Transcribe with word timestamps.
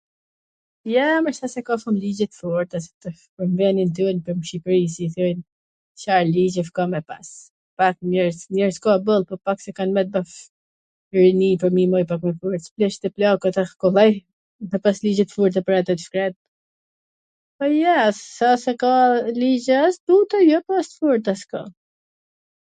Jo, 0.89 1.01
mo, 1.25 1.31
s 1.37 1.41
a 1.47 1.47
se 1.53 1.61
ka 1.65 1.75
shum 1.81 1.97
ligje 2.03 2.25
t 2.29 2.37
forta 2.37 2.77
tash, 3.05 3.19
n 3.47 3.51
venin 3.59 3.89
ton 3.97 4.19
n 4.31 4.37
Shqipri 4.47 4.77
si 4.95 5.05
thojn, 5.15 5.39
Car 6.03 6.21
ligjesh 6.35 6.71
ka 6.79 6.83
me 6.93 7.01
pas, 7.11 7.27
pak 7.81 7.95
njerz, 8.13 8.39
njerz 8.57 8.77
ka 8.85 8.91
boll, 9.09 9.27
po 9.29 9.35
pak 9.49 9.57
se 9.65 9.71
kan 9.79 9.89
mbet 9.93 10.07
pa 10.15 10.21
rini, 11.17 11.49
tw 11.63 11.67
ndihmoj... 11.71 12.03
pleqt 12.79 13.09
e 13.09 13.13
plakat 13.17 13.55
asht 13.65 13.75
kollaj 13.83 14.09
me 14.71 14.77
pas 14.87 14.97
ligje 15.05 15.25
t 15.27 15.35
forta 15.37 15.59
pwr 15.67 15.75
ata 15.81 15.93
t 15.99 16.03
shkret, 16.07 16.35
po, 17.57 17.65
jo, 17.83 17.95
s 18.21 18.49
asht 18.49 18.65
se 18.65 18.73
ka 18.85 18.93
ligje 19.41 19.77
as 19.87 19.95
t 20.03 20.05
buta, 20.13 20.37
jo, 20.49 20.59
po 20.67 20.73
as 20.83 20.89
t 20.95 20.99
forta 21.03 21.33
s 21.41 21.49
ka. 21.53 21.61